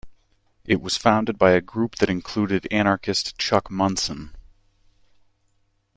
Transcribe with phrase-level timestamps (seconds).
[0.65, 4.33] It was founded by a group that included anarchist Chuck Munson.